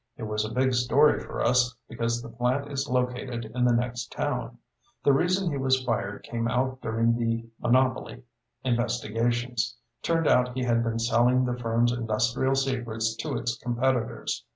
[0.17, 4.11] It was a big story for us, because the plant is located in the next
[4.11, 4.57] town.
[5.03, 8.23] The reason he was fired came out during the monopoly
[8.63, 9.77] investigations.
[10.01, 14.43] Turned out he had been selling the firm's industrial secrets to its competitors.